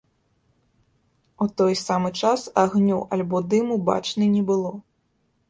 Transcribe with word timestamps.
У 1.45 1.47
той 1.63 1.73
самы 1.87 2.09
час 2.21 2.47
агню, 2.63 2.99
альбо 3.19 3.43
дыму 3.53 3.79
бачна 3.93 4.33
не 4.35 4.43
было. 4.51 4.75